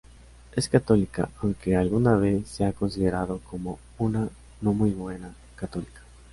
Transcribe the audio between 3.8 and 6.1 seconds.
"una no muy buena católica.